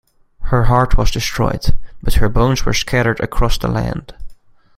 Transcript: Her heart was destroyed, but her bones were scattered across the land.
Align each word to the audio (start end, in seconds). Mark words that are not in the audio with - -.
Her 0.45 0.63
heart 0.63 0.97
was 0.97 1.11
destroyed, 1.11 1.75
but 2.01 2.15
her 2.15 2.27
bones 2.27 2.65
were 2.65 2.73
scattered 2.73 3.19
across 3.19 3.59
the 3.59 3.67
land. 3.67 4.15